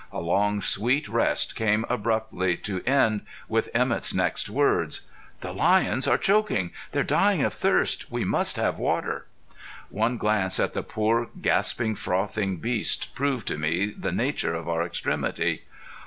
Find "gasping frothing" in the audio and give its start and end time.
11.39-12.57